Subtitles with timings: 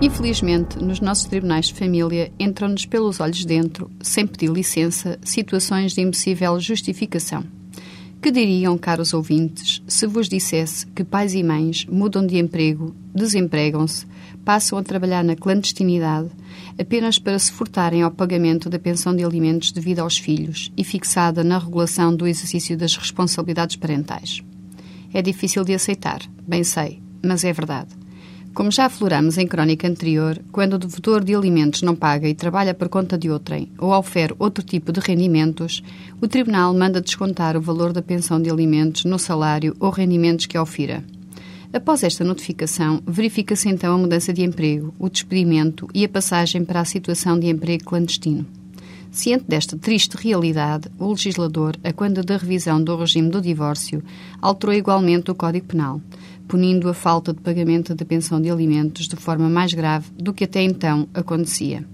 [0.00, 6.02] Infelizmente, nos nossos tribunais de família entram-nos pelos olhos dentro, sem pedir licença, situações de
[6.02, 7.42] impossível justificação.
[8.20, 14.06] Que diriam, caros ouvintes, se vos dissesse que pais e mães mudam de emprego, desempregam-se,
[14.44, 16.28] passam a trabalhar na clandestinidade
[16.78, 21.42] apenas para se furtarem ao pagamento da pensão de alimentos devida aos filhos e fixada
[21.42, 24.42] na regulação do exercício das responsabilidades parentais?
[25.12, 28.05] É difícil de aceitar, bem sei, mas é verdade.
[28.56, 32.72] Como já afloramos em crónica anterior, quando o devedor de alimentos não paga e trabalha
[32.72, 35.82] por conta de outrem ou ofere outro tipo de rendimentos,
[36.22, 40.56] o Tribunal manda descontar o valor da pensão de alimentos no salário ou rendimentos que
[40.56, 41.04] ofira.
[41.70, 46.80] Após esta notificação, verifica-se então a mudança de emprego, o despedimento e a passagem para
[46.80, 48.46] a situação de emprego clandestino.
[49.10, 54.02] Ciente desta triste realidade, o legislador, a quando da revisão do regime do divórcio,
[54.40, 56.00] alterou igualmente o Código Penal,
[56.48, 60.44] punindo a falta de pagamento da pensão de alimentos de forma mais grave do que
[60.44, 61.84] até então acontecia.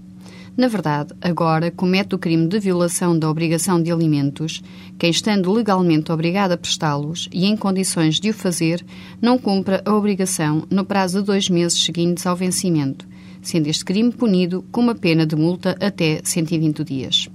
[0.55, 4.61] Na verdade, agora comete o crime de violação da obrigação de alimentos
[4.99, 8.85] quem, estando legalmente obrigado a prestá-los e em condições de o fazer,
[9.19, 13.07] não cumpra a obrigação no prazo de dois meses seguintes ao vencimento,
[13.41, 17.29] sendo este crime punido com uma pena de multa até 120 dias.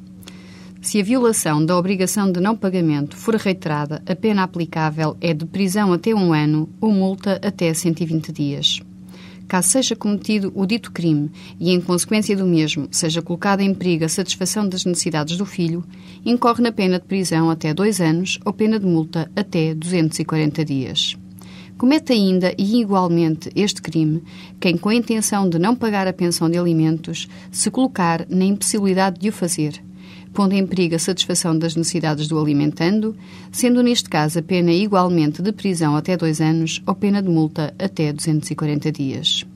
[0.88, 5.44] Se a violação da obrigação de não pagamento for reiterada, a pena aplicável é de
[5.44, 8.80] prisão até um ano ou multa até 120 dias.
[9.46, 14.06] Caso seja cometido o dito crime e, em consequência do mesmo, seja colocada em perigo
[14.06, 15.84] a satisfação das necessidades do filho,
[16.24, 21.18] incorre na pena de prisão até dois anos ou pena de multa até 240 dias.
[21.76, 24.22] Comete ainda e igualmente este crime
[24.58, 29.20] quem, com a intenção de não pagar a pensão de alimentos, se colocar na impossibilidade
[29.20, 29.86] de o fazer,
[30.32, 33.16] pondo em perigo a satisfação das necessidades do alimentando,
[33.50, 37.74] sendo neste caso a pena igualmente de prisão até dois anos ou pena de multa
[37.78, 39.46] até 240 dias.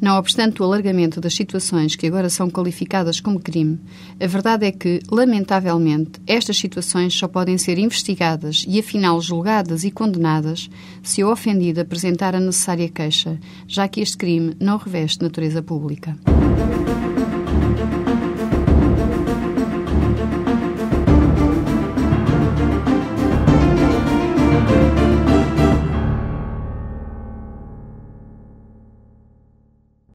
[0.00, 3.80] Não obstante o alargamento das situações que agora são qualificadas como crime,
[4.20, 9.90] a verdade é que, lamentavelmente, estas situações só podem ser investigadas e, afinal, julgadas e
[9.90, 10.70] condenadas
[11.02, 16.16] se o ofendido apresentar a necessária queixa, já que este crime não reveste natureza pública.